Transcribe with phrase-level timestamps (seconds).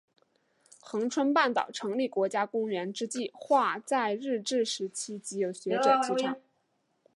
[0.79, 6.35] 恒春半岛成立国家公园之计画在日治时期即有学者提倡。